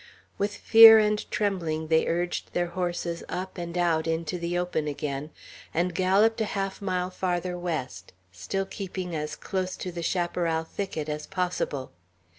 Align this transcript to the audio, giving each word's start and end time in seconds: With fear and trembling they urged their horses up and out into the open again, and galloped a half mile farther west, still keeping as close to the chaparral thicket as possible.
With 0.39 0.57
fear 0.57 0.97
and 0.97 1.29
trembling 1.29 1.89
they 1.89 2.07
urged 2.07 2.53
their 2.53 2.69
horses 2.69 3.23
up 3.29 3.59
and 3.59 3.77
out 3.77 4.07
into 4.07 4.39
the 4.39 4.57
open 4.57 4.87
again, 4.87 5.29
and 5.75 5.93
galloped 5.93 6.41
a 6.41 6.45
half 6.57 6.81
mile 6.81 7.11
farther 7.11 7.55
west, 7.55 8.11
still 8.31 8.65
keeping 8.65 9.15
as 9.15 9.35
close 9.35 9.77
to 9.77 9.91
the 9.91 10.01
chaparral 10.01 10.63
thicket 10.63 11.07
as 11.07 11.27
possible. 11.27 11.91